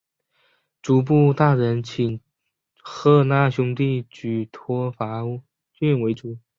[0.81, 2.19] 诸部大人请
[2.81, 5.43] 贺讷兄弟举拓跋
[5.77, 6.39] 圭为主。